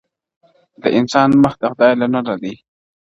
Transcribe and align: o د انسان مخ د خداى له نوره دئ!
o 0.75 0.77
د 0.83 0.83
انسان 0.99 1.29
مخ 1.43 1.53
د 1.61 1.63
خداى 1.71 1.93
له 2.01 2.05
نوره 2.13 2.35
دئ! 2.43 2.55